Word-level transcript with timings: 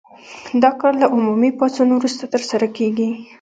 دا 0.63 0.71
کار 0.79 0.93
له 1.01 1.07
عمومي 1.15 1.51
پاڅون 1.59 1.89
وروسته 1.93 2.23
ترسره 2.33 2.67
کیږي. 2.77 3.09